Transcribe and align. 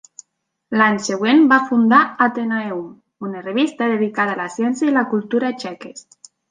L'any 0.79 0.95
següent 1.07 1.43
va 1.51 1.59
fundar 1.67 2.01
"Athenaeum", 2.27 2.89
una 3.29 3.47
revista 3.47 3.93
dedicada 3.95 4.37
a 4.39 4.43
la 4.45 4.53
ciència 4.59 4.93
i 4.93 5.01
la 5.01 5.09
cultura 5.15 5.57
txeques. 5.63 6.07